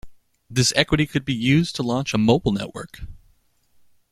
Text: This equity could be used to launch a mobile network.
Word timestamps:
This 0.49 0.73
equity 0.75 1.05
could 1.05 1.25
be 1.25 1.33
used 1.35 1.75
to 1.75 1.83
launch 1.83 2.15
a 2.15 2.17
mobile 2.17 2.51
network. 2.51 3.01